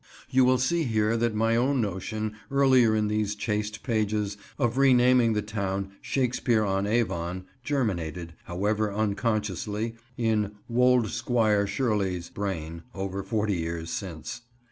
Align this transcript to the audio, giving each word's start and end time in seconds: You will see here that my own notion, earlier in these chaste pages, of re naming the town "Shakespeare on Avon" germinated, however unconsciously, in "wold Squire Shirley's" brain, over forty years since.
You 0.31 0.45
will 0.45 0.57
see 0.57 0.85
here 0.85 1.15
that 1.15 1.35
my 1.35 1.55
own 1.55 1.79
notion, 1.79 2.35
earlier 2.49 2.95
in 2.95 3.07
these 3.07 3.35
chaste 3.35 3.83
pages, 3.83 4.35
of 4.57 4.79
re 4.79 4.95
naming 4.95 5.33
the 5.33 5.43
town 5.43 5.91
"Shakespeare 6.01 6.65
on 6.65 6.87
Avon" 6.87 7.45
germinated, 7.63 8.33
however 8.45 8.91
unconsciously, 8.91 9.93
in 10.17 10.53
"wold 10.67 11.09
Squire 11.11 11.67
Shirley's" 11.67 12.31
brain, 12.31 12.81
over 12.95 13.21
forty 13.21 13.57
years 13.57 13.91
since. 13.91 14.41